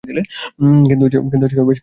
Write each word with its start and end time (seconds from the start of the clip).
কিন্তু 0.83 1.05
বেশিক্ষণ 1.05 1.29
না। 1.33 1.79